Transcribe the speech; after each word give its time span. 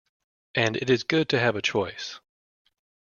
And 0.55 0.77
it 0.77 0.89
is 0.89 1.03
good 1.03 1.29
to 1.29 1.37
have 1.39 1.55
a 1.55 1.61
choice. 1.61 2.19